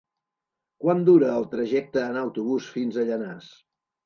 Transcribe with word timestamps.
Quant 0.85 1.03
dura 1.09 1.29
el 1.41 1.45
trajecte 1.51 2.01
en 2.07 2.19
autobús 2.23 2.71
fins 2.79 2.99
a 2.99 3.07
Llanars? 3.13 3.53